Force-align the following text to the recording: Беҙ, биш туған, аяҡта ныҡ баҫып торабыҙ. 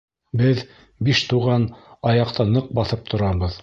Беҙ, 0.39 0.63
биш 1.09 1.23
туған, 1.33 1.69
аяҡта 2.15 2.51
ныҡ 2.57 2.77
баҫып 2.81 3.11
торабыҙ. 3.15 3.59